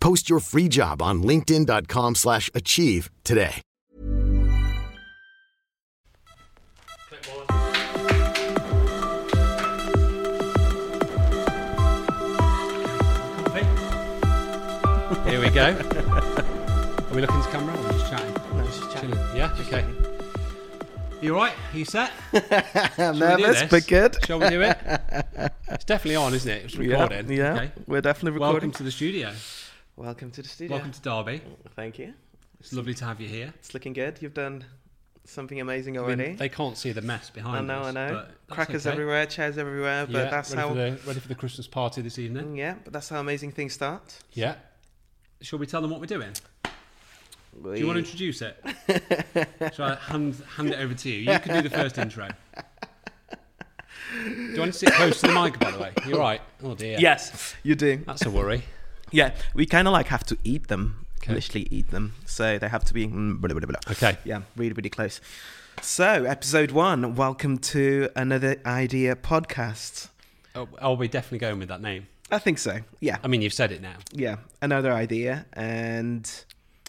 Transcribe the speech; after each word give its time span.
Post 0.00 0.28
your 0.30 0.40
free 0.40 0.68
job 0.68 1.00
on 1.02 1.22
linkedin.com/achieve 1.22 2.16
slash 2.16 2.50
achieve 2.54 3.10
today. 3.24 3.62
Here 15.26 15.40
we 15.40 15.50
go. 15.50 15.66
Are 15.76 17.14
we 17.14 17.20
looking 17.20 17.42
to 17.42 17.48
camera 17.50 17.76
or 17.78 17.92
just 17.92 18.10
chatting? 18.10 18.34
No, 18.56 18.64
just 18.64 18.90
chatting. 18.90 19.10
Chilling. 19.12 19.36
Yeah, 19.36 19.54
okay. 19.60 19.84
You 21.20 21.34
all 21.34 21.42
right? 21.42 21.52
Are 21.72 21.78
you 21.78 21.84
set? 21.84 22.10
I'm 22.32 22.42
Shall 22.96 23.12
we 23.12 23.18
do 23.18 23.26
nervous, 23.26 23.60
this? 23.60 23.70
but 23.70 23.86
good. 23.86 24.16
Shall 24.24 24.40
we 24.40 24.48
do 24.48 24.62
it? 24.62 24.78
It's 25.72 25.84
definitely 25.84 26.16
on, 26.16 26.34
isn't 26.34 26.50
it? 26.50 26.64
It's 26.64 26.76
recording. 26.76 27.30
Yeah, 27.30 27.54
Okay. 27.54 27.70
we're 27.86 28.00
definitely 28.00 28.32
recording. 28.32 28.40
Welcome 28.40 28.54
recording. 28.70 28.72
to 28.72 28.82
the 28.82 28.90
studio. 28.90 29.32
Welcome 29.96 30.30
to 30.32 30.42
the 30.42 30.48
studio. 30.48 30.76
Welcome 30.76 30.92
to 30.92 31.00
Derby. 31.00 31.42
Thank 31.76 31.98
you. 31.98 32.14
It's 32.58 32.72
lovely 32.72 32.94
to 32.94 33.04
have 33.04 33.20
you 33.20 33.28
here. 33.28 33.52
It's 33.58 33.74
looking 33.74 33.92
good. 33.92 34.18
You've 34.20 34.34
done 34.34 34.64
something 35.24 35.60
amazing 35.60 35.96
I 35.96 36.00
mean, 36.00 36.20
already. 36.20 36.34
they 36.34 36.48
can't 36.48 36.76
see 36.76 36.92
the 36.92 37.02
mess 37.02 37.30
behind. 37.30 37.70
I 37.70 37.74
know, 37.74 37.82
us. 37.82 37.88
I 37.88 37.90
know. 37.92 38.26
Crackers 38.48 38.86
okay. 38.86 38.92
everywhere, 38.92 39.26
chairs 39.26 39.58
everywhere, 39.58 40.06
but 40.06 40.14
Yeah, 40.14 40.30
that's 40.30 40.54
ready 40.54 40.60
how. 40.60 40.68
For 40.68 40.74
the, 40.74 40.98
ready 41.06 41.20
for 41.20 41.28
the 41.28 41.34
Christmas 41.34 41.66
party 41.66 42.02
this 42.02 42.18
evening? 42.18 42.46
Mm, 42.46 42.56
yeah, 42.56 42.74
but 42.82 42.92
that's 42.92 43.08
how 43.08 43.20
amazing 43.20 43.52
things 43.52 43.72
start. 43.72 44.18
Yeah. 44.32 44.56
Shall 45.42 45.58
we 45.58 45.66
tell 45.66 45.82
them 45.82 45.90
what 45.90 46.00
we're 46.00 46.06
doing? 46.06 46.32
Do 47.62 47.74
you 47.74 47.86
want 47.86 47.96
to 47.96 48.04
introduce 48.04 48.42
it? 48.42 48.62
Shall 49.74 49.86
I 49.86 49.94
hand, 49.96 50.36
hand 50.56 50.70
it 50.70 50.78
over 50.78 50.94
to 50.94 51.10
you? 51.10 51.32
You 51.32 51.38
can 51.40 51.62
do 51.62 51.68
the 51.68 51.74
first 51.74 51.98
intro. 51.98 52.28
Do 54.12 54.30
you 54.30 54.58
want 54.60 54.72
to 54.72 54.78
sit 54.78 54.92
close 54.92 55.20
to 55.20 55.28
the 55.28 55.32
mic, 55.32 55.58
by 55.58 55.70
the 55.70 55.78
way? 55.78 55.92
You're 56.06 56.18
right. 56.18 56.40
Oh 56.62 56.74
dear. 56.74 56.98
Yes, 56.98 57.54
you 57.62 57.74
do. 57.74 57.98
That's 58.06 58.24
a 58.24 58.30
worry. 58.30 58.62
Yeah, 59.12 59.34
we 59.54 59.66
kind 59.66 59.88
of 59.88 59.92
like 59.92 60.06
have 60.08 60.24
to 60.26 60.38
eat 60.44 60.68
them, 60.68 61.06
Okay. 61.22 61.34
literally 61.34 61.66
eat 61.70 61.90
them. 61.90 62.14
So 62.26 62.58
they 62.58 62.68
have 62.68 62.84
to 62.84 62.94
be. 62.94 63.06
mm, 63.06 63.40
blah, 63.40 63.52
blah, 63.54 63.66
blah. 63.66 63.80
Okay. 63.92 64.16
Yeah, 64.24 64.42
really, 64.56 64.72
really 64.72 64.90
close. 64.90 65.20
So, 65.82 66.24
episode 66.24 66.70
one. 66.70 67.14
Welcome 67.16 67.58
to 67.58 68.08
another 68.14 68.60
idea 68.64 69.16
podcast. 69.16 70.08
Oh, 70.54 70.68
are 70.80 70.94
we 70.94 71.08
definitely 71.08 71.38
going 71.38 71.58
with 71.58 71.68
that 71.68 71.80
name? 71.80 72.06
I 72.30 72.38
think 72.38 72.58
so. 72.58 72.80
Yeah, 73.00 73.18
I 73.24 73.28
mean, 73.28 73.42
you've 73.42 73.52
said 73.52 73.72
it 73.72 73.80
now. 73.82 73.96
yeah. 74.12 74.36
Another 74.62 74.92
idea, 74.92 75.46
and 75.54 76.30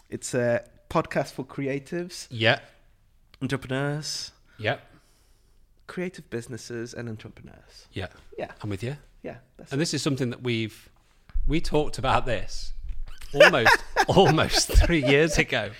it's 0.08 0.34
a 0.34 0.64
podcast 0.88 1.32
for 1.32 1.44
creatives, 1.44 2.26
Yeah. 2.30 2.60
entrepreneurs, 3.40 4.30
Yeah. 4.58 4.78
creative 5.88 6.28
businesses, 6.30 6.94
and 6.94 7.08
entrepreneurs. 7.08 7.86
Yeah. 7.92 8.08
Yeah, 8.38 8.52
I'm 8.62 8.70
with 8.70 8.82
you. 8.84 8.96
yeah. 9.22 9.38
And 9.72 9.80
this 9.80 9.92
is 9.94 10.02
something 10.02 10.30
that 10.30 10.42
we've 10.42 10.88
we 11.46 11.60
talked 11.60 11.98
about 11.98 12.26
this 12.26 12.72
almost 13.34 13.84
almost 14.08 14.72
three 14.72 15.04
years 15.04 15.38
ago. 15.38 15.70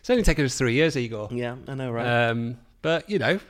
It's 0.00 0.10
only 0.10 0.22
taken 0.22 0.44
us 0.44 0.56
three 0.56 0.74
years, 0.74 0.96
Igor. 0.96 1.28
yeah, 1.32 1.56
I 1.66 1.74
know, 1.74 1.90
right? 1.90 2.28
Um, 2.28 2.58
but 2.82 3.08
you 3.08 3.18
know, 3.18 3.40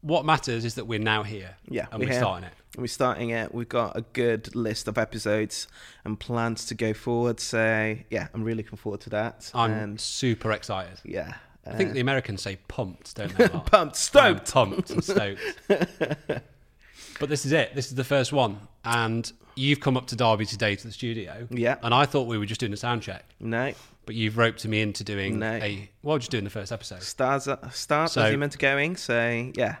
what 0.00 0.24
matters 0.24 0.64
is 0.64 0.74
that 0.76 0.86
we're 0.86 0.98
now 0.98 1.22
here. 1.22 1.56
Yeah, 1.68 1.86
and 1.92 2.00
we're 2.00 2.08
we're 2.08 2.18
starting 2.18 2.44
it. 2.44 2.52
We're 2.76 2.86
starting 2.86 3.30
it. 3.30 3.52
We've 3.54 3.68
got 3.68 3.96
a 3.96 4.02
good 4.12 4.54
list 4.54 4.88
of 4.88 4.98
episodes 4.98 5.68
and 6.04 6.18
plans 6.18 6.64
to 6.66 6.74
go 6.74 6.94
forward. 6.94 7.40
So 7.40 7.96
yeah, 8.10 8.28
I'm 8.32 8.44
really 8.44 8.62
looking 8.62 8.78
forward 8.78 9.00
to 9.02 9.10
that. 9.10 9.50
I'm 9.54 9.72
and 9.72 10.00
super 10.00 10.52
excited. 10.52 11.00
yeah, 11.04 11.34
I 11.66 11.74
think 11.74 11.90
uh, 11.90 11.94
the 11.94 12.00
Americans 12.00 12.42
say 12.42 12.58
pumped, 12.68 13.16
don't 13.16 13.36
they? 13.36 13.48
Pumped, 13.66 13.96
stoked. 13.96 14.56
I'm 14.56 14.70
pumped 14.70 14.90
and 14.90 15.04
stoked. 15.04 15.40
but 15.68 17.28
this 17.28 17.44
is 17.44 17.52
it. 17.52 17.74
This 17.74 17.88
is 17.88 17.94
the 17.94 18.04
first 18.04 18.32
one, 18.32 18.60
and 18.84 19.30
you've 19.58 19.80
come 19.80 19.96
up 19.96 20.06
to 20.06 20.16
Derby 20.16 20.46
today 20.46 20.76
to 20.76 20.86
the 20.86 20.92
studio. 20.92 21.46
Yeah. 21.50 21.76
And 21.82 21.92
I 21.92 22.06
thought 22.06 22.26
we 22.26 22.38
were 22.38 22.46
just 22.46 22.60
doing 22.60 22.72
a 22.72 22.76
sound 22.76 23.02
check, 23.02 23.24
No, 23.40 23.72
but 24.06 24.14
you've 24.14 24.38
roped 24.38 24.66
me 24.66 24.80
into 24.80 25.04
doing 25.04 25.38
No. 25.38 25.52
a 25.54 25.90
well, 26.02 26.18
just 26.18 26.30
doing 26.30 26.44
the 26.44 26.50
first 26.50 26.72
episode. 26.72 27.02
stars 27.02 27.48
start 27.72 28.10
So- 28.10 28.22
as 28.22 28.32
you 28.32 28.38
meant 28.38 28.52
to 28.52 28.58
going. 28.58 28.96
So 28.96 29.50
yeah, 29.54 29.76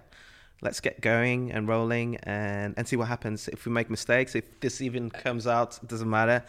let's 0.60 0.80
get 0.80 1.00
going 1.00 1.52
and 1.52 1.68
rolling 1.68 2.16
and 2.24 2.74
and 2.76 2.86
see 2.88 2.96
what 2.96 3.08
happens. 3.08 3.48
If 3.48 3.64
we 3.64 3.72
make 3.72 3.88
mistakes, 3.88 4.34
if 4.34 4.44
this 4.60 4.80
even 4.80 5.10
comes 5.10 5.46
out, 5.46 5.78
it 5.82 5.88
doesn't 5.88 6.10
matter. 6.10 6.44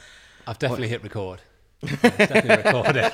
I've 0.47 0.59
definitely 0.59 0.87
hit 0.89 1.03
record. 1.03 1.41
I've 1.83 2.01
definitely 2.01 2.55
recorded. 2.65 2.95
It. 2.97 3.13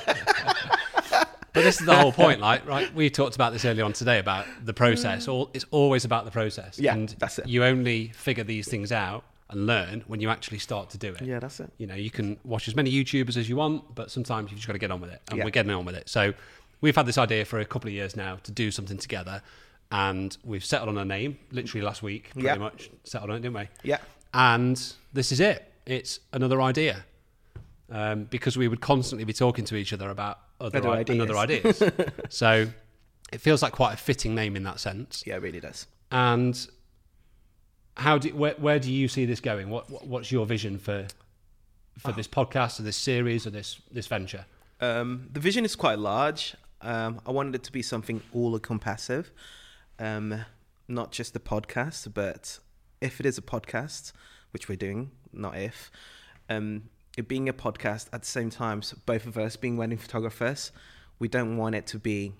But 1.52 1.64
this 1.64 1.80
is 1.80 1.86
the 1.86 1.96
whole 1.96 2.12
point, 2.12 2.40
like, 2.40 2.66
right? 2.66 2.92
We 2.94 3.08
talked 3.08 3.34
about 3.34 3.54
this 3.54 3.64
earlier 3.64 3.84
on 3.84 3.94
today 3.94 4.18
about 4.18 4.44
the 4.62 4.74
process. 4.74 5.26
All 5.26 5.50
it's 5.54 5.64
always 5.70 6.04
about 6.04 6.24
the 6.26 6.30
process. 6.30 6.76
Mm. 6.76 6.82
Yeah, 6.82 6.92
and 6.94 7.08
that's 7.18 7.38
it. 7.38 7.46
You 7.46 7.64
only 7.64 8.08
figure 8.08 8.44
these 8.44 8.68
things 8.68 8.92
out 8.92 9.24
and 9.50 9.66
learn 9.66 10.02
when 10.08 10.20
you 10.20 10.28
actually 10.28 10.58
start 10.58 10.90
to 10.90 10.98
do 10.98 11.14
it. 11.14 11.22
Yeah, 11.22 11.38
that's 11.38 11.60
it. 11.60 11.70
You 11.78 11.86
know, 11.86 11.94
you 11.94 12.10
can 12.10 12.36
watch 12.44 12.66
as 12.68 12.74
many 12.74 12.90
YouTubers 12.92 13.36
as 13.36 13.48
you 13.48 13.56
want, 13.56 13.94
but 13.94 14.10
sometimes 14.10 14.50
you've 14.50 14.58
just 14.58 14.66
got 14.66 14.72
to 14.72 14.78
get 14.78 14.90
on 14.90 15.00
with 15.00 15.10
it, 15.10 15.20
and 15.30 15.38
Yeah. 15.38 15.44
we're 15.44 15.50
getting 15.50 15.70
on 15.72 15.84
with 15.84 15.94
it. 15.94 16.08
So 16.08 16.34
we've 16.80 16.96
had 16.96 17.06
this 17.06 17.16
idea 17.18 17.44
for 17.44 17.60
a 17.60 17.64
couple 17.64 17.88
of 17.88 17.94
years 17.94 18.16
now 18.16 18.36
to 18.42 18.50
do 18.52 18.70
something 18.70 18.98
together, 18.98 19.42
and 19.92 20.36
we've 20.44 20.64
settled 20.64 20.88
on 20.88 20.98
a 20.98 21.04
name 21.04 21.38
literally 21.52 21.84
last 21.84 22.02
week, 22.02 22.30
pretty 22.32 22.46
Yeah. 22.46 22.56
much 22.56 22.90
settled 23.04 23.30
on 23.30 23.36
it, 23.36 23.40
didn't 23.42 23.54
we? 23.56 23.68
Yeah, 23.84 23.98
And 24.34 24.76
this 25.12 25.30
is 25.30 25.38
it. 25.40 25.72
It's 25.86 26.18
another 26.32 26.60
idea. 26.60 27.04
Um, 27.88 28.24
because 28.24 28.56
we 28.58 28.66
would 28.66 28.80
constantly 28.80 29.22
be 29.24 29.32
talking 29.32 29.64
to 29.66 29.76
each 29.76 29.92
other 29.92 30.10
about 30.10 30.40
other, 30.60 30.78
Other 30.78 30.88
i- 30.88 30.96
ideas. 30.98 31.14
another 31.16 31.36
ideas. 31.38 31.82
so 32.30 32.66
it 33.32 33.40
feels 33.40 33.62
like 33.62 33.72
quite 33.72 33.94
a 33.94 33.96
fitting 33.96 34.34
name 34.34 34.56
in 34.56 34.64
that 34.64 34.80
sense. 34.80 35.22
yeah, 35.24 35.36
it 35.36 35.42
really 35.42 35.60
does. 35.60 35.86
And 36.10 36.66
how 37.96 38.18
do 38.18 38.28
where, 38.34 38.54
where 38.58 38.78
do 38.78 38.92
you 38.92 39.08
see 39.08 39.24
this 39.24 39.40
going? 39.40 39.70
What, 39.70 39.90
what 39.90 40.06
what's 40.06 40.30
your 40.30 40.46
vision 40.46 40.78
for 40.78 41.06
for 41.98 42.12
this 42.12 42.28
podcast 42.28 42.78
or 42.78 42.82
this 42.82 42.96
series 42.96 43.46
or 43.46 43.50
this 43.50 43.80
this 43.90 44.06
venture? 44.06 44.46
Um, 44.80 45.28
the 45.32 45.40
vision 45.40 45.64
is 45.64 45.74
quite 45.74 45.98
large. 45.98 46.54
Um, 46.82 47.20
I 47.26 47.30
wanted 47.30 47.54
it 47.54 47.62
to 47.64 47.72
be 47.72 47.82
something 47.82 48.22
all 48.32 48.54
encompassive, 48.54 49.32
um, 49.98 50.44
not 50.88 51.10
just 51.10 51.34
a 51.34 51.40
podcast, 51.40 52.12
but 52.12 52.58
if 53.00 53.18
it 53.18 53.26
is 53.26 53.38
a 53.38 53.42
podcast, 53.42 54.12
which 54.50 54.68
we're 54.68 54.76
doing, 54.76 55.10
not 55.32 55.56
if, 55.56 55.90
um, 56.50 56.90
it 57.16 57.28
being 57.28 57.48
a 57.48 57.54
podcast 57.54 58.08
at 58.12 58.20
the 58.22 58.28
same 58.28 58.50
time, 58.50 58.82
so 58.82 58.98
both 59.06 59.26
of 59.26 59.38
us 59.38 59.56
being 59.56 59.78
wedding 59.78 59.96
photographers, 59.96 60.70
we 61.18 61.28
don't 61.28 61.56
want 61.56 61.74
it 61.74 61.86
to 61.88 61.98
be 61.98 62.34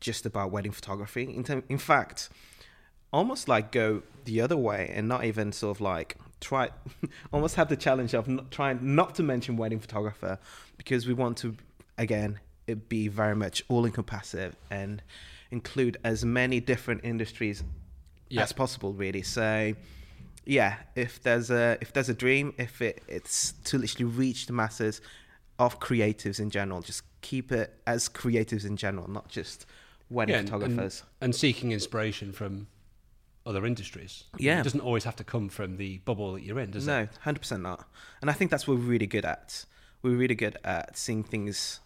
just 0.00 0.24
about 0.24 0.50
wedding 0.50 0.72
photography. 0.72 1.24
In, 1.24 1.44
term, 1.44 1.62
in 1.68 1.78
fact, 1.78 2.30
almost 3.12 3.48
like 3.48 3.72
go 3.72 4.02
the 4.24 4.40
other 4.40 4.56
way 4.56 4.90
and 4.94 5.08
not 5.08 5.24
even 5.24 5.52
sort 5.52 5.76
of 5.76 5.80
like 5.80 6.16
try 6.40 6.70
almost 7.32 7.54
have 7.56 7.68
the 7.68 7.76
challenge 7.76 8.14
of 8.14 8.26
not, 8.28 8.50
trying 8.50 8.78
not 8.94 9.14
to 9.14 9.22
mention 9.22 9.56
wedding 9.56 9.80
photographer 9.80 10.38
because 10.76 11.06
we 11.06 11.14
want 11.14 11.36
to 11.36 11.56
again 11.98 12.40
it 12.66 12.88
be 12.88 13.08
very 13.08 13.34
much 13.36 13.62
all 13.68 13.84
encompassive 13.84 14.56
and 14.70 15.02
include 15.50 15.96
as 16.04 16.24
many 16.24 16.60
different 16.60 17.00
industries 17.04 17.62
Yeah. 18.28 18.42
as 18.42 18.52
possible 18.52 18.92
really 18.92 19.22
so 19.22 19.74
yeah 20.46 20.76
if 20.96 21.22
there's 21.22 21.50
a 21.50 21.78
if 21.80 21.92
there's 21.92 22.08
a 22.08 22.14
dream 22.14 22.54
if 22.58 22.80
it, 22.80 23.02
it's 23.08 23.52
to 23.64 23.78
literally 23.78 24.04
reach 24.06 24.46
the 24.46 24.52
masses 24.52 25.00
of 25.58 25.78
creatives 25.80 26.40
in 26.40 26.50
general 26.50 26.80
just 26.82 27.02
keep 27.20 27.52
it 27.52 27.74
as 27.86 28.08
creatives 28.08 28.64
in 28.64 28.76
general 28.76 29.08
not 29.08 29.28
just 29.28 29.66
wedding 30.10 30.34
Yeah, 30.34 30.42
photographers 30.42 31.02
and, 31.20 31.26
and 31.28 31.34
seeking 31.36 31.70
inspiration 31.72 32.32
from 32.32 32.66
other 33.44 33.66
industries. 33.66 34.24
Yeah. 34.38 34.60
it 34.60 34.64
doesn't 34.64 34.80
always 34.80 35.04
have 35.04 35.16
to 35.16 35.24
come 35.24 35.48
from 35.48 35.76
the 35.76 35.98
bubble 35.98 36.34
that 36.34 36.42
you're 36.42 36.58
in, 36.60 36.70
does 36.70 36.86
it? 36.86 36.90
no 36.90 37.08
100% 37.24 37.60
not 37.60 37.88
and 38.20 38.30
i 38.30 38.32
think 38.32 38.50
that's 38.50 38.66
what 38.68 38.78
we're 38.78 38.84
really 38.84 39.06
good 39.06 39.24
at 39.24 39.64
we're 40.02 40.16
really 40.16 40.34
good 40.34 40.56
at 40.64 40.96
seeing 40.96 41.22
things 41.24 41.80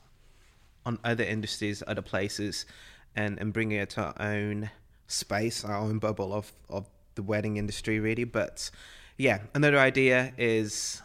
on 0.84 0.98
other 1.04 1.24
industries 1.24 1.82
other 1.86 2.02
places 2.02 2.66
and 3.14 3.38
and 3.40 3.52
bringing 3.52 3.78
it 3.78 3.90
to 3.90 4.02
our 4.02 4.14
own 4.20 4.70
space 5.06 5.64
our 5.64 5.76
own 5.76 5.98
bubble 5.98 6.32
of 6.32 6.52
of 6.68 6.86
the 7.14 7.22
wedding 7.22 7.56
industry 7.56 7.98
really 7.98 8.24
but 8.24 8.70
yeah 9.16 9.38
another 9.54 9.78
idea 9.78 10.32
is 10.36 11.00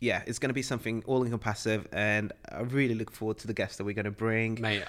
yeah 0.00 0.22
it's 0.26 0.38
going 0.38 0.50
to 0.50 0.54
be 0.54 0.62
something 0.62 1.02
all 1.06 1.24
encompassive 1.24 1.88
and 1.92 2.32
i 2.52 2.60
really 2.60 2.94
look 2.94 3.10
forward 3.10 3.36
to 3.38 3.46
the 3.48 3.54
guests 3.54 3.76
that 3.78 3.84
we're 3.84 3.94
going 3.94 4.04
to 4.04 4.10
bring 4.12 4.60
Mate, 4.60 4.84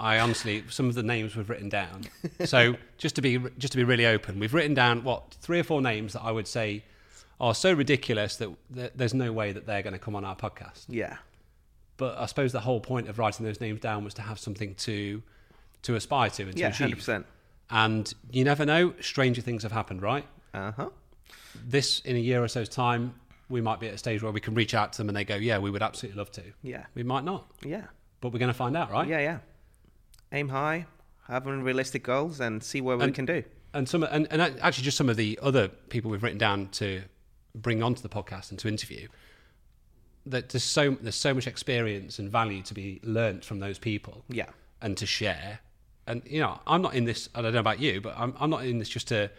I 0.00 0.18
honestly, 0.18 0.64
some 0.70 0.88
of 0.88 0.94
the 0.94 1.02
names 1.02 1.36
we've 1.36 1.48
written 1.50 1.68
down. 1.68 2.04
So 2.44 2.76
just 2.98 3.16
to 3.16 3.22
be 3.22 3.38
just 3.58 3.72
to 3.72 3.76
be 3.76 3.84
really 3.84 4.06
open, 4.06 4.38
we've 4.38 4.54
written 4.54 4.74
down 4.74 5.04
what 5.04 5.34
three 5.40 5.60
or 5.60 5.64
four 5.64 5.82
names 5.82 6.14
that 6.14 6.22
I 6.22 6.30
would 6.32 6.48
say 6.48 6.84
are 7.40 7.54
so 7.54 7.72
ridiculous 7.72 8.36
that 8.36 8.50
th- 8.74 8.92
there's 8.94 9.14
no 9.14 9.32
way 9.32 9.52
that 9.52 9.66
they're 9.66 9.82
going 9.82 9.92
to 9.94 9.98
come 9.98 10.14
on 10.16 10.24
our 10.24 10.36
podcast. 10.36 10.84
yeah 10.88 11.16
But 11.96 12.18
I 12.18 12.26
suppose 12.26 12.52
the 12.52 12.60
whole 12.60 12.80
point 12.80 13.08
of 13.08 13.18
writing 13.18 13.44
those 13.46 13.60
names 13.60 13.80
down 13.80 14.04
was 14.04 14.14
to 14.14 14.22
have 14.22 14.38
something 14.38 14.74
to 14.76 15.22
to 15.82 15.94
aspire 15.94 16.30
to 16.30 16.42
and 16.44 16.52
to 16.52 16.58
yeah 16.58 16.68
achieve. 16.68 16.96
100% 16.98 17.24
And 17.70 18.12
you 18.30 18.44
never 18.44 18.66
know, 18.66 18.94
stranger 19.00 19.40
things 19.42 19.62
have 19.62 19.72
happened, 19.72 20.02
right? 20.02 20.26
uh-huh 20.54 20.88
This 21.64 22.00
in 22.00 22.16
a 22.16 22.18
year 22.18 22.42
or 22.42 22.48
so's 22.48 22.68
time, 22.68 23.14
we 23.48 23.60
might 23.60 23.80
be 23.80 23.88
at 23.88 23.94
a 23.94 23.98
stage 23.98 24.22
where 24.22 24.32
we 24.32 24.40
can 24.40 24.54
reach 24.54 24.74
out 24.74 24.92
to 24.92 24.98
them 24.98 25.08
and 25.08 25.16
they 25.16 25.24
go, 25.24 25.36
"Yeah, 25.36 25.58
we 25.58 25.70
would 25.70 25.82
absolutely 25.82 26.18
love 26.18 26.30
to." 26.32 26.42
yeah 26.62 26.84
We 26.94 27.02
might 27.02 27.24
not, 27.24 27.50
yeah 27.64 27.84
but 28.20 28.32
we're 28.32 28.38
going 28.38 28.52
to 28.52 28.58
find 28.64 28.76
out, 28.76 28.90
right? 28.90 29.08
yeah 29.08 29.20
yeah 29.20 29.38
aim 30.32 30.48
high 30.48 30.86
have 31.28 31.46
unrealistic 31.46 32.02
goals 32.02 32.40
and 32.40 32.62
see 32.62 32.80
what 32.80 32.98
we 32.98 33.10
can 33.12 33.24
do. 33.24 33.42
and 33.72 33.88
some 33.88 34.02
and, 34.02 34.26
and 34.30 34.42
actually 34.42 34.84
just 34.84 34.96
some 34.96 35.08
of 35.08 35.16
the 35.16 35.38
other 35.42 35.68
people 35.68 36.10
we've 36.10 36.22
written 36.22 36.38
down 36.38 36.68
to 36.68 37.02
bring 37.54 37.82
onto 37.82 38.02
the 38.02 38.08
podcast 38.08 38.50
and 38.50 38.58
to 38.58 38.68
interview 38.68 39.06
that 40.26 40.50
there's 40.50 40.64
so 40.64 40.96
there's 41.00 41.14
so 41.14 41.32
much 41.32 41.46
experience 41.46 42.18
and 42.18 42.30
value 42.30 42.62
to 42.62 42.74
be 42.74 43.00
learnt 43.02 43.44
from 43.44 43.60
those 43.60 43.78
people 43.78 44.24
yeah. 44.28 44.46
and 44.82 44.96
to 44.96 45.06
share. 45.06 45.60
And 46.06 46.22
you 46.26 46.40
know 46.40 46.58
i'm 46.66 46.82
not 46.82 46.94
in 46.94 47.04
this 47.04 47.28
i 47.36 47.42
don't 47.42 47.52
know 47.52 47.60
about 47.60 47.78
you 47.78 48.00
but 48.00 48.14
i'm, 48.16 48.34
I'm 48.40 48.50
not 48.50 48.64
in 48.64 48.80
this 48.80 48.88
just 48.88 49.06
to 49.08 49.30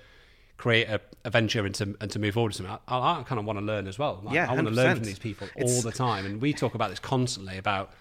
create 0.62 0.88
a, 0.88 1.02
a 1.26 1.30
venture 1.30 1.66
and 1.66 1.74
to, 1.76 1.96
and 2.00 2.12
to 2.12 2.20
move 2.20 2.36
forward 2.36 2.52
to 2.52 2.58
something. 2.60 2.78
I, 2.88 3.20
I 3.20 3.24
kind 3.24 3.40
of 3.40 3.46
want 3.46 3.58
to 3.58 3.66
learn 3.66 3.88
as 3.88 3.98
well. 3.98 4.22
Like, 4.24 4.36
Yeah, 4.36 4.50
i 4.50 4.54
want 4.54 4.68
to 4.68 4.74
learn 4.74 4.96
from 4.96 5.06
these 5.06 5.18
people 5.18 5.48
all 5.60 5.82
the 5.82 5.92
time. 5.92 6.24
And 6.26 6.40
we 6.40 6.54
talk 6.54 6.76
about 6.76 6.92
this 6.92 7.00
constantly 7.00 7.58
about 7.58 7.92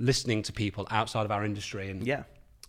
listening 0.00 0.42
to 0.42 0.52
people 0.52 0.86
outside 0.90 1.24
of 1.24 1.30
our 1.30 1.44
industry 1.44 1.90
and 1.90 2.04
yeah 2.06 2.24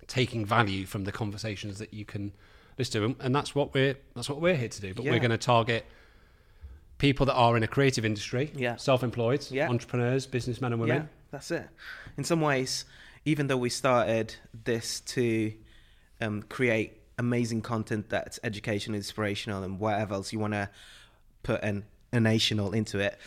taking 0.10 0.46
value 0.46 0.86
from 0.86 1.06
the 1.06 1.12
conversations 1.14 1.80
that 1.80 1.94
you 1.94 2.04
can 2.04 2.34
listen 2.78 3.00
to, 3.00 3.06
and- 3.06 3.16
and 3.22 3.34
that's 3.34 3.56
what 3.56 3.74
we're 3.74 3.96
that's 4.16 4.28
what 4.28 4.42
we're 4.42 4.56
here 4.58 4.68
to 4.68 4.82
do. 4.82 4.94
But 4.94 5.06
Yeah. 5.06 5.12
we're 5.12 5.20
going 5.20 5.32
to 5.32 5.38
target 5.38 5.86
people 6.98 7.26
that 7.28 7.36
are 7.36 7.56
in 7.56 7.64
a 7.64 7.68
creative 7.68 8.04
industry, 8.04 8.52
Yeah. 8.54 8.76
self-employed, 8.76 9.48
Yeah. 9.52 9.70
entrepreneurs, 9.70 10.28
businessmen 10.28 10.74
and 10.74 10.82
women. 10.82 11.04
Yeah, 11.04 11.08
that's 11.32 11.50
it. 11.52 11.70
In 12.18 12.26
some 12.26 12.42
ways, 12.42 12.84
even 13.24 13.48
though 13.48 13.58
we 13.58 13.70
started 13.70 14.36
this 14.66 15.00
to 15.02 15.54
um, 16.22 16.42
create 16.44 16.98
amazing 17.18 17.62
content 17.62 18.10
that's 18.10 18.40
educational, 18.44 18.96
inspirational, 18.98 19.64
and 19.64 19.80
whatever 19.80 20.16
else 20.16 20.34
you 20.34 20.40
want 20.40 20.52
to 20.54 20.70
put 21.44 21.64
an 21.64 21.86
a 22.12 22.20
national 22.20 22.74
into 22.74 23.00
it, 23.00 23.18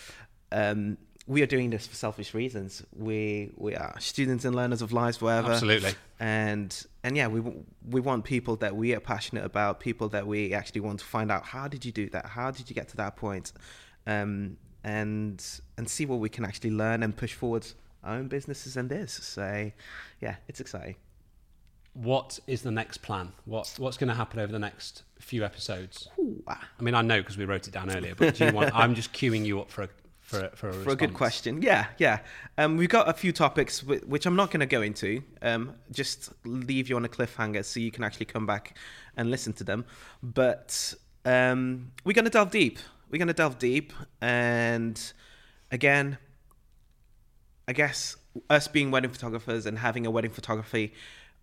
um, 0.50 0.98
we 1.26 1.42
are 1.42 1.46
doing 1.46 1.70
this 1.70 1.86
for 1.86 1.94
selfish 1.94 2.34
reasons. 2.34 2.82
We 2.96 3.52
we 3.56 3.74
are 3.74 3.94
students 4.00 4.44
and 4.44 4.54
learners 4.56 4.82
of 4.82 4.92
lives 4.92 5.18
forever. 5.18 5.52
Absolutely. 5.52 5.94
And 6.18 6.86
and 7.04 7.16
yeah, 7.16 7.28
we 7.28 7.40
we 7.88 8.00
want 8.00 8.24
people 8.24 8.56
that 8.56 8.74
we 8.74 8.94
are 8.94 9.00
passionate 9.00 9.44
about, 9.44 9.80
people 9.80 10.08
that 10.10 10.26
we 10.26 10.52
actually 10.52 10.80
want 10.80 11.00
to 11.00 11.04
find 11.04 11.30
out 11.30 11.44
how 11.44 11.68
did 11.68 11.84
you 11.84 11.92
do 11.92 12.08
that? 12.10 12.26
How 12.26 12.50
did 12.50 12.68
you 12.68 12.74
get 12.74 12.88
to 12.88 12.96
that 12.96 13.16
point? 13.16 13.52
Um, 14.06 14.56
and 14.84 15.44
and 15.76 15.88
see 15.88 16.06
what 16.06 16.18
we 16.18 16.28
can 16.28 16.44
actually 16.44 16.72
learn 16.72 17.02
and 17.02 17.16
push 17.16 17.34
forward 17.34 17.66
our 18.02 18.16
own 18.16 18.26
businesses 18.26 18.76
and 18.76 18.88
this. 18.88 19.12
So 19.12 19.70
yeah, 20.20 20.36
it's 20.48 20.60
exciting. 20.60 20.96
What 21.94 22.40
is 22.46 22.62
the 22.62 22.70
next 22.70 22.98
plan? 22.98 23.32
What 23.44 23.74
what's 23.78 23.96
going 23.96 24.08
to 24.08 24.14
happen 24.14 24.40
over 24.40 24.50
the 24.50 24.58
next 24.58 25.04
few 25.20 25.44
episodes? 25.44 26.08
Ooh, 26.18 26.42
ah, 26.48 26.68
I 26.78 26.82
mean, 26.82 26.94
I 26.94 27.02
know 27.02 27.20
because 27.20 27.38
we 27.38 27.44
wrote 27.44 27.68
it 27.68 27.74
down 27.74 27.94
earlier, 27.94 28.14
but 28.16 28.34
do 28.34 28.46
you 28.46 28.52
want? 28.52 28.74
I'm 28.74 28.94
just 28.94 29.12
queuing 29.12 29.44
you 29.44 29.60
up 29.60 29.70
for 29.70 29.82
a 29.82 29.88
for 30.32 30.46
a, 30.46 30.56
for 30.56 30.68
a, 30.68 30.72
for 30.72 30.90
a 30.90 30.96
good 30.96 31.14
question. 31.14 31.62
Yeah, 31.62 31.86
yeah. 31.98 32.20
Um, 32.58 32.76
we've 32.76 32.88
got 32.88 33.08
a 33.08 33.12
few 33.12 33.32
topics 33.32 33.82
whi- 33.82 34.00
which 34.06 34.26
I'm 34.26 34.36
not 34.36 34.50
going 34.50 34.60
to 34.60 34.66
go 34.66 34.82
into. 34.82 35.22
Um, 35.40 35.74
just 35.90 36.32
leave 36.44 36.88
you 36.88 36.96
on 36.96 37.04
a 37.04 37.08
cliffhanger 37.08 37.64
so 37.64 37.80
you 37.80 37.90
can 37.90 38.04
actually 38.04 38.26
come 38.26 38.46
back 38.46 38.76
and 39.16 39.30
listen 39.30 39.52
to 39.54 39.64
them. 39.64 39.84
But 40.22 40.94
um, 41.24 41.92
we're 42.04 42.14
going 42.14 42.24
to 42.24 42.30
delve 42.30 42.50
deep. 42.50 42.78
We're 43.10 43.18
going 43.18 43.28
to 43.28 43.34
delve 43.34 43.58
deep, 43.58 43.92
and 44.22 44.98
again, 45.70 46.16
I 47.68 47.74
guess 47.74 48.16
us 48.48 48.68
being 48.68 48.90
wedding 48.90 49.10
photographers 49.10 49.66
and 49.66 49.78
having 49.78 50.06
a 50.06 50.10
wedding 50.10 50.30
photography 50.30 50.94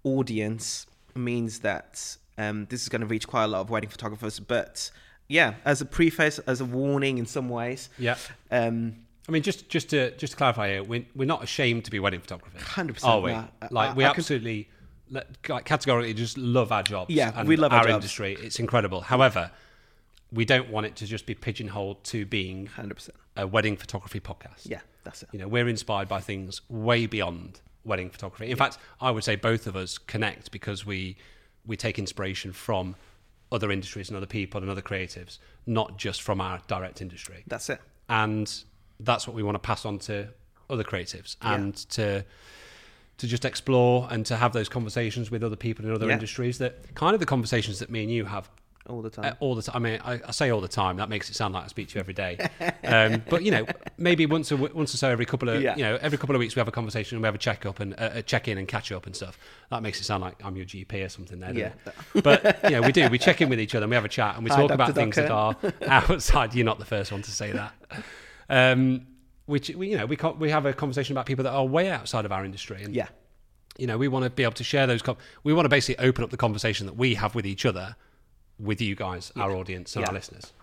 audience 0.03 0.87
means 1.15 1.59
that 1.59 2.17
um, 2.39 2.65
this 2.71 2.81
is 2.81 2.89
going 2.89 3.01
to 3.01 3.07
reach 3.07 3.27
quite 3.27 3.43
a 3.43 3.47
lot 3.47 3.61
of 3.61 3.69
wedding 3.69 3.89
photographers. 3.89 4.39
But 4.39 4.89
yeah, 5.29 5.53
as 5.63 5.79
a 5.79 5.85
preface, 5.85 6.39
as 6.39 6.59
a 6.59 6.65
warning 6.65 7.17
in 7.17 7.25
some 7.25 7.47
ways, 7.47 7.87
Yeah. 7.97 8.17
um, 8.51 8.95
I 9.27 9.31
mean, 9.31 9.43
just 9.43 9.69
just 9.69 9.89
to 9.91 10.11
just 10.17 10.31
to 10.31 10.37
clarify 10.37 10.69
here, 10.71 10.83
we're, 10.83 11.05
we're 11.15 11.25
not 11.25 11.43
ashamed 11.43 11.85
to 11.85 11.91
be 11.91 11.99
wedding 11.99 12.19
photographers. 12.19 12.61
100% 12.63 13.05
Are 13.05 13.21
we? 13.21 13.31
not. 13.31 13.53
Like 13.71 13.91
I- 13.91 13.93
we 13.93 14.03
I 14.03 14.09
absolutely, 14.09 14.67
like, 15.11 15.65
categorically, 15.65 16.13
just 16.15 16.37
love 16.37 16.71
our 16.71 16.81
jobs. 16.83 17.11
Yeah, 17.13 17.31
and 17.35 17.47
we 17.47 17.55
love 17.55 17.71
our 17.71 17.81
our 17.87 17.89
industry. 17.89 18.35
It's 18.41 18.59
incredible. 18.59 19.01
However, 19.01 19.51
we 20.31 20.45
don't 20.45 20.69
want 20.69 20.85
it 20.87 20.95
to 20.97 21.05
just 21.05 21.25
be 21.27 21.35
pigeonholed 21.35 22.03
to 22.05 22.25
being 22.25 22.67
100%. 22.75 23.09
a 23.37 23.45
wedding 23.47 23.77
photography 23.77 24.19
podcast. 24.19 24.65
Yeah, 24.65 24.81
that's 25.03 25.21
it. 25.23 25.29
You 25.31 25.39
know, 25.39 25.47
we're 25.47 25.67
inspired 25.69 26.07
by 26.09 26.21
things 26.21 26.61
way 26.69 27.05
beyond 27.05 27.61
wedding 27.85 28.09
photography. 28.09 28.49
In 28.49 28.57
fact, 28.57 28.77
I 28.99 29.11
would 29.11 29.23
say 29.23 29.35
both 29.35 29.67
of 29.67 29.75
us 29.75 29.97
connect 29.99 30.51
because 30.51 30.85
we 30.87 31.17
we 31.67 31.77
take 31.77 31.99
inspiration 31.99 32.51
from 32.51 32.95
other 33.51 33.71
industries 33.71 34.09
and 34.09 34.17
other 34.17 34.25
people 34.25 34.61
and 34.61 34.69
other 34.69 34.81
creatives, 34.81 35.39
not 35.65 35.97
just 35.97 36.21
from 36.21 36.39
our 36.41 36.59
direct 36.67 37.01
industry 37.01 37.43
That's 37.47 37.69
it. 37.69 37.79
and 38.07 38.63
that's 38.99 39.27
what 39.27 39.35
we 39.35 39.43
want 39.43 39.55
to 39.55 39.59
pass 39.59 39.85
on 39.85 39.97
to 39.99 40.27
other 40.69 40.83
creatives 40.83 41.35
and 41.41 41.75
to 41.91 42.23
to 43.17 43.27
just 43.27 43.43
explore 43.43 44.07
and 44.11 44.25
to 44.25 44.37
have 44.37 44.53
those 44.53 44.69
conversations 44.69 45.29
with 45.29 45.43
other 45.43 45.57
people 45.57 45.83
in 45.85 45.91
other 45.93 46.07
Yeah. 46.07 46.13
industries 46.13 46.57
that 46.59 46.95
kind 46.95 47.13
of 47.13 47.19
the 47.19 47.25
conversations 47.25 47.79
that 47.79 47.89
me 47.89 48.03
and 48.03 48.11
you 48.11 48.23
have 48.25 48.49
All 48.87 49.01
the 49.03 49.09
time. 49.09 49.25
uh, 49.25 49.33
all 49.39 49.53
the 49.55 49.61
time. 49.61 49.75
I 49.75 49.79
mean, 49.79 49.99
I, 50.03 50.19
I 50.27 50.31
say 50.31 50.49
all 50.49 50.61
the 50.61 50.67
time. 50.67 50.97
That 50.97 51.09
makes 51.09 51.29
it 51.29 51.35
sound 51.35 51.53
like 51.53 51.63
I 51.63 51.67
speak 51.67 51.89
to 51.89 51.95
you 51.95 51.99
every 51.99 52.13
day. 52.13 52.37
Um, 52.83 53.21
but 53.29 53.43
you 53.43 53.51
know, 53.51 53.65
maybe 53.97 54.25
once 54.25 54.51
a, 54.51 54.55
w- 54.55 54.73
once 54.73 54.93
or 54.93 54.97
so 54.97 55.09
every 55.09 55.25
couple 55.25 55.49
of 55.49 55.61
Yeah. 55.61 55.75
you 55.75 55.83
know 55.83 55.99
every 56.01 56.17
couple 56.17 56.35
of 56.35 56.39
weeks 56.39 56.55
we 56.55 56.59
have 56.59 56.67
a 56.67 56.71
conversation 56.71 57.15
and 57.17 57.21
we 57.21 57.27
have 57.27 57.35
a 57.35 57.39
check 57.39 57.65
up 57.65 57.79
and 57.79 57.93
uh, 57.93 58.09
a 58.13 58.21
check 58.23 58.47
in 58.47 58.57
and 58.57 58.67
catch 58.67 58.91
up 58.91 59.05
and 59.05 59.15
stuff. 59.15 59.37
That 59.69 59.83
makes 59.83 59.99
it 60.01 60.05
sound 60.05 60.23
like 60.23 60.43
I'm 60.43 60.55
your 60.55 60.65
GP 60.65 61.05
or 61.05 61.09
something 61.09 61.39
there. 61.39 61.53
Yeah. 61.53 61.71
it? 62.15 62.23
But 62.23 62.63
you 62.63 62.71
know, 62.71 62.81
we 62.81 62.91
do. 62.91 63.09
We 63.09 63.19
check 63.19 63.41
in 63.41 63.49
with 63.49 63.59
each 63.59 63.75
other 63.75 63.83
and 63.83 63.91
we 63.91 63.95
have 63.95 64.05
a 64.05 64.09
chat 64.09 64.35
and 64.35 64.43
we 64.43 64.49
Hi, 64.49 64.55
talk 64.57 64.69
Dr. 64.69 64.75
about 64.75 64.95
things 64.95 65.15
that 65.17 65.29
are 65.29 65.55
outside. 65.87 66.55
You're 66.55 66.65
not 66.65 66.79
the 66.79 66.85
first 66.85 67.11
one 67.11 67.21
to 67.21 67.31
say 67.31 67.51
that. 67.51 67.73
Um, 68.49 69.05
which 69.45 69.69
we, 69.71 69.89
you 69.89 69.97
know, 69.97 70.05
we 70.05 70.17
we 70.37 70.49
have 70.51 70.65
a 70.65 70.73
conversation 70.73 71.13
about 71.13 71.25
people 71.25 71.43
that 71.43 71.51
are 71.53 71.65
way 71.65 71.89
outside 71.89 72.25
of 72.25 72.31
our 72.31 72.45
industry, 72.45 72.83
and 72.83 72.95
yeah. 72.95 73.07
you 73.77 73.87
know, 73.87 73.97
we 73.97 74.07
want 74.07 74.23
to 74.23 74.29
be 74.29 74.43
able 74.43 74.53
to 74.53 74.63
share 74.63 74.87
those. 74.87 75.01
Com- 75.01 75.17
we 75.43 75.53
want 75.53 75.65
to 75.65 75.69
basically 75.69 76.03
open 76.05 76.23
up 76.23 76.29
the 76.29 76.37
conversation 76.37 76.85
that 76.85 76.95
we 76.95 77.15
have 77.15 77.33
with 77.35 77.47
each 77.47 77.65
other, 77.65 77.95
with 78.59 78.81
you 78.81 78.95
guys, 78.95 79.31
our 79.35 79.51
audience, 79.55 79.95
and 79.95 80.05
our 80.05 80.13
listeners, 80.13 80.53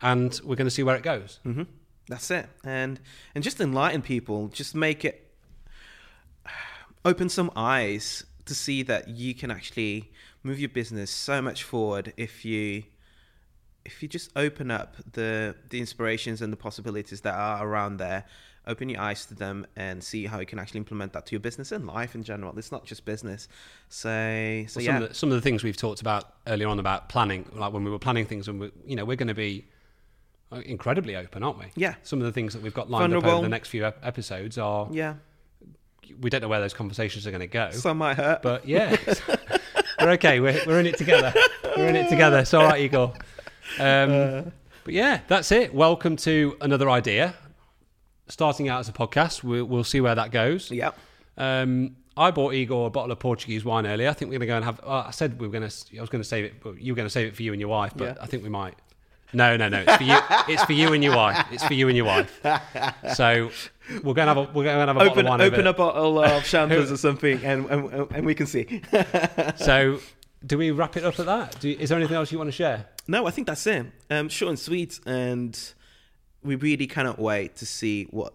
and 0.00 0.40
we're 0.44 0.56
going 0.56 0.66
to 0.66 0.70
see 0.70 0.82
where 0.82 0.96
it 0.96 1.02
goes. 1.02 1.40
hmm 1.42 1.62
That's 2.08 2.30
it. 2.30 2.46
And 2.64 3.00
and 3.34 3.42
just 3.44 3.60
enlighten 3.60 4.02
people. 4.02 4.48
Just 4.48 4.74
make 4.74 5.04
it 5.04 5.30
open 7.04 7.28
some 7.28 7.50
eyes 7.56 8.24
to 8.46 8.54
see 8.54 8.82
that 8.82 9.08
you 9.08 9.34
can 9.34 9.50
actually 9.50 10.10
move 10.42 10.58
your 10.58 10.68
business 10.68 11.10
so 11.10 11.40
much 11.40 11.62
forward 11.62 12.12
if 12.16 12.44
you 12.44 12.84
if 13.84 14.02
you 14.02 14.08
just 14.08 14.30
open 14.36 14.70
up 14.70 14.96
the 15.12 15.54
the 15.70 15.80
inspirations 15.80 16.42
and 16.42 16.52
the 16.52 16.56
possibilities 16.56 17.20
that 17.22 17.34
are 17.34 17.66
around 17.66 17.96
there 17.98 18.24
open 18.66 18.88
your 18.88 19.00
eyes 19.00 19.26
to 19.26 19.34
them 19.34 19.66
and 19.74 20.04
see 20.04 20.24
how 20.26 20.38
you 20.38 20.46
can 20.46 20.58
actually 20.58 20.78
implement 20.78 21.12
that 21.12 21.26
to 21.26 21.32
your 21.32 21.40
business 21.40 21.72
and 21.72 21.84
life 21.86 22.14
in 22.14 22.22
general 22.22 22.56
it's 22.56 22.70
not 22.70 22.84
just 22.84 23.04
business 23.04 23.48
so 23.88 24.64
so 24.68 24.78
Well, 24.78 24.84
yeah 24.84 24.94
some, 24.94 25.02
of 25.02 25.08
the, 25.08 25.14
some 25.14 25.28
of 25.30 25.34
the 25.34 25.40
things 25.40 25.64
we've 25.64 25.76
talked 25.76 26.00
about 26.00 26.34
earlier 26.46 26.68
on 26.68 26.78
about 26.78 27.08
planning, 27.08 27.48
like 27.54 27.72
when 27.72 27.84
we 27.84 27.90
were 27.90 27.98
planning 27.98 28.24
things, 28.24 28.48
and 28.48 28.60
we, 28.60 28.70
you 28.86 28.96
know, 28.96 29.04
we're 29.04 29.16
going 29.16 29.28
to 29.28 29.34
be 29.34 29.66
uh, 30.52 30.60
incredibly 30.64 31.16
open, 31.16 31.42
aren't 31.42 31.58
we? 31.58 31.66
Yeah. 31.76 31.94
Some 32.02 32.20
of 32.20 32.24
the 32.26 32.32
things 32.32 32.52
that 32.52 32.62
we've 32.62 32.74
got 32.74 32.90
lined 32.90 33.12
up 33.14 33.22
Vulnerable. 33.22 33.38
over 33.38 33.42
the 33.42 33.48
next 33.48 33.68
few 33.68 33.84
episodes 33.84 34.58
are 34.58 34.88
yeah 34.92 35.14
we 36.20 36.30
don't 36.30 36.42
know 36.42 36.48
where 36.48 36.60
those 36.60 36.74
conversations 36.74 37.26
are 37.26 37.30
going 37.30 37.40
to 37.40 37.46
go. 37.46 37.70
Some 37.70 37.98
might 37.98 38.16
hurt. 38.16 38.42
But 38.42 38.66
yeah, 38.68 38.96
we're 40.00 40.10
okay. 40.12 40.40
We're, 40.40 40.60
we're 40.66 40.80
in 40.80 40.86
it 40.86 40.98
together. 40.98 41.32
We're 41.76 41.88
in 41.88 41.96
it 41.96 42.08
together. 42.08 42.38
It's 42.40 42.52
all 42.54 42.64
right, 42.64 42.80
Igor. 42.80 43.14
Um, 43.78 44.52
but 44.84 44.94
yeah, 44.94 45.20
that's 45.28 45.52
it. 45.52 45.74
Welcome 45.74 46.16
to 46.16 46.56
another 46.60 46.90
idea. 46.90 47.34
Starting 48.28 48.68
out 48.68 48.80
as 48.80 48.88
a 48.88 48.92
podcast, 48.92 49.42
we'll, 49.42 49.64
we'll 49.64 49.84
see 49.84 50.00
where 50.00 50.14
that 50.14 50.30
goes. 50.30 50.70
Yep. 50.70 50.98
Um, 51.36 51.96
I 52.16 52.30
bought 52.30 52.54
Igor 52.54 52.86
a 52.88 52.90
bottle 52.90 53.10
of 53.12 53.18
Portuguese 53.18 53.64
wine 53.64 53.86
earlier. 53.86 54.08
I 54.08 54.12
think 54.12 54.30
we're 54.30 54.38
going 54.38 54.40
to 54.40 54.46
go 54.46 54.56
and 54.56 54.64
have. 54.64 54.80
Uh, 54.84 55.04
I 55.06 55.10
said 55.12 55.40
we 55.40 55.46
were 55.46 55.52
going 55.52 55.68
to. 55.68 55.98
I 55.98 56.00
was 56.00 56.10
going 56.10 56.22
to 56.22 56.28
save 56.28 56.44
it, 56.44 56.54
but 56.62 56.80
you 56.80 56.92
were 56.92 56.96
going 56.96 57.06
to 57.06 57.10
save 57.10 57.28
it 57.28 57.36
for 57.36 57.42
you 57.42 57.52
and 57.52 57.60
your 57.60 57.70
wife. 57.70 57.92
But 57.96 58.16
Yeah. 58.16 58.22
I 58.22 58.26
think 58.26 58.42
we 58.42 58.48
might. 58.50 58.74
No, 59.32 59.56
no, 59.56 59.68
no. 59.70 59.82
It's 59.86 59.96
for 59.96 60.02
you. 60.02 60.18
it's 60.48 60.62
for 60.64 60.74
you 60.74 60.92
and 60.92 61.02
your 61.02 61.16
wife. 61.16 61.46
It's 61.50 61.64
for 61.64 61.72
you 61.72 61.88
and 61.88 61.96
your 61.96 62.04
wife. 62.04 62.38
So 63.14 63.50
we're 64.02 64.12
going 64.14 64.26
to 64.28 64.34
have 64.34 64.36
a. 64.36 64.42
We're 64.42 64.64
going 64.64 64.86
to 64.86 64.86
have 64.86 64.88
a 64.90 64.94
bottle 64.94 65.18
of 65.20 65.24
wine. 65.26 65.40
open 65.40 65.66
a 65.66 65.72
bottle 65.72 66.22
of 66.22 66.44
champers 66.52 66.92
or 66.92 66.98
something, 66.98 67.42
and, 67.44 67.64
and 67.70 68.10
and 68.14 68.26
we 68.26 68.34
can 68.34 68.46
see. 68.46 68.82
So, 69.56 70.00
do 70.44 70.58
we 70.58 70.70
wrap 70.70 70.96
it 70.96 71.04
up 71.04 71.18
at 71.18 71.26
that? 71.26 71.60
Do, 71.60 71.70
is 71.70 71.88
there 71.88 71.98
anything 71.98 72.16
else 72.16 72.32
you 72.32 72.38
want 72.38 72.48
to 72.48 72.52
share? 72.52 72.86
No, 73.06 73.26
I 73.26 73.30
think 73.30 73.46
that's 73.46 73.66
it. 73.66 73.86
Um, 74.10 74.28
short 74.28 74.50
and 74.50 74.58
sweet, 74.58 75.00
and 75.06 75.58
we 76.42 76.56
really 76.56 76.86
cannot 76.86 77.18
wait 77.18 77.56
to 77.56 77.66
see 77.66 78.04
what 78.10 78.32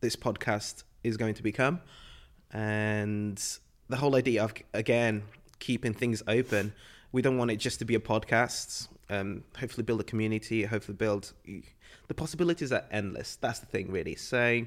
this 0.00 0.16
podcast 0.16 0.84
is 1.02 1.16
going 1.16 1.34
to 1.34 1.42
become, 1.42 1.80
and 2.52 3.42
the 3.88 3.96
whole 3.96 4.14
idea 4.16 4.44
of 4.44 4.54
again 4.74 5.22
keeping 5.58 5.94
things 5.94 6.22
open. 6.28 6.72
We 7.10 7.22
don't 7.22 7.38
want 7.38 7.50
it 7.50 7.56
just 7.56 7.78
to 7.78 7.84
be 7.84 7.94
a 7.94 8.00
podcast. 8.00 8.88
Um, 9.10 9.44
hopefully, 9.58 9.84
build 9.84 10.00
a 10.00 10.04
community. 10.04 10.64
Hopefully, 10.64 10.96
build 10.96 11.32
the 12.08 12.14
possibilities 12.14 12.72
are 12.72 12.84
endless. 12.90 13.36
That's 13.36 13.58
the 13.60 13.66
thing, 13.66 13.90
really. 13.90 14.14
So, 14.14 14.66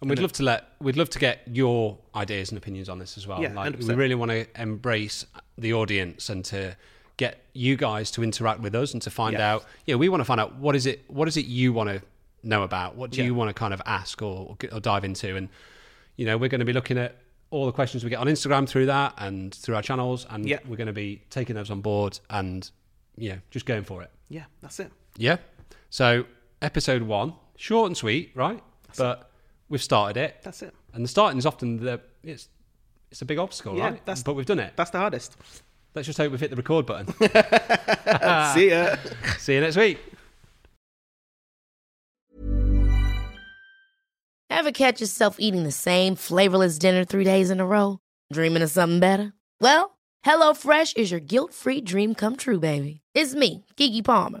And 0.00 0.08
we'd 0.10 0.20
love 0.20 0.32
to 0.34 0.42
let 0.44 0.68
we'd 0.80 0.96
love 0.96 1.10
to 1.10 1.18
get 1.18 1.40
your 1.50 1.98
ideas 2.14 2.50
and 2.50 2.58
opinions 2.58 2.88
on 2.88 2.98
this 2.98 3.16
as 3.18 3.26
well. 3.26 3.42
Yeah, 3.42 3.52
like 3.52 3.76
we 3.78 3.84
100%. 3.84 3.96
really 3.96 4.14
want 4.14 4.30
to 4.30 4.46
embrace 4.60 5.26
the 5.56 5.72
audience 5.72 6.28
and 6.30 6.44
to 6.46 6.76
get 7.16 7.42
you 7.52 7.74
guys 7.76 8.12
to 8.12 8.22
interact 8.22 8.60
with 8.60 8.74
us 8.76 8.92
and 8.92 9.02
to 9.02 9.10
find 9.10 9.34
Yeah. 9.34 9.54
out. 9.54 9.64
Yeah, 9.86 9.96
we 9.96 10.08
want 10.08 10.20
to 10.20 10.24
find 10.24 10.40
out 10.40 10.54
what 10.56 10.76
is 10.76 10.86
it 10.86 11.04
what 11.08 11.26
is 11.26 11.36
it 11.36 11.46
you 11.46 11.72
want 11.72 11.88
to 11.90 12.00
know 12.44 12.62
about? 12.62 12.94
What 12.94 13.10
do 13.10 13.18
Yeah. 13.18 13.24
you 13.24 13.34
want 13.34 13.48
to 13.48 13.54
kind 13.54 13.74
of 13.74 13.82
ask 13.86 14.22
or, 14.22 14.56
or 14.70 14.78
dive 14.80 15.04
into? 15.04 15.34
And 15.34 15.48
you 16.16 16.26
know, 16.26 16.36
we're 16.38 16.48
going 16.48 16.60
to 16.60 16.64
be 16.64 16.72
looking 16.72 16.96
at 16.98 17.16
all 17.50 17.66
the 17.66 17.72
questions 17.72 18.04
we 18.04 18.10
get 18.10 18.18
on 18.20 18.26
Instagram 18.28 18.68
through 18.68 18.86
that 18.86 19.14
and 19.18 19.52
through 19.54 19.74
our 19.74 19.82
channels, 19.82 20.26
and 20.30 20.48
Yeah. 20.48 20.58
we're 20.68 20.76
going 20.76 20.86
to 20.86 20.92
be 20.92 21.22
taking 21.30 21.56
those 21.56 21.70
on 21.70 21.80
board 21.80 22.20
and 22.30 22.70
yeah, 23.16 23.36
just 23.50 23.66
going 23.66 23.82
for 23.82 24.02
it. 24.02 24.10
yeah, 24.28 24.44
that's 24.60 24.78
it. 24.78 24.92
Yeah. 25.16 25.38
So 25.90 26.24
episode 26.62 27.02
one, 27.02 27.32
short 27.56 27.86
and 27.88 27.96
sweet, 27.96 28.30
right? 28.36 28.62
but 28.96 29.27
we've 29.68 29.82
started 29.82 30.18
it. 30.20 30.36
That's 30.42 30.62
it. 30.62 30.74
And 30.94 31.04
the 31.04 31.08
starting 31.08 31.38
is 31.38 31.46
often 31.46 31.78
the 31.78 32.00
it's 32.22 32.48
it's 33.10 33.22
a 33.22 33.24
big 33.24 33.38
obstacle, 33.38 33.76
Yeah, 33.76 33.84
right? 33.90 34.04
that's- 34.06 34.22
but 34.22 34.34
we've 34.34 34.46
done 34.46 34.58
it. 34.58 34.74
That's 34.76 34.90
the 34.90 34.98
hardest. 34.98 35.36
Let's 35.94 36.06
just 36.06 36.18
hope 36.18 36.30
we've 36.30 36.40
hit 36.40 36.50
the 36.50 36.56
record 36.56 36.84
button. 36.86 37.06
see 38.54 38.70
ya. 38.70 38.96
See 39.38 39.54
you 39.54 39.60
next 39.60 39.76
week. 39.76 39.98
Ever 44.50 44.72
catch 44.72 45.00
yourself 45.00 45.36
eating 45.38 45.62
the 45.64 45.70
same 45.72 46.14
flavorless 46.16 46.78
dinner 46.78 47.04
three 47.04 47.24
days 47.24 47.50
in 47.50 47.60
a 47.60 47.66
row? 47.66 47.98
Dreaming 48.32 48.62
of 48.62 48.70
something 48.70 48.98
better? 49.00 49.32
Well, 49.60 49.98
HelloFresh 50.24 50.96
is 50.96 51.10
your 51.10 51.20
guilt 51.20 51.52
free 51.54 51.80
dream 51.80 52.14
come 52.14 52.36
true, 52.36 52.58
baby. 52.58 53.00
It's 53.14 53.34
me, 53.34 53.64
Keke 53.76 54.04
Palmer. 54.04 54.40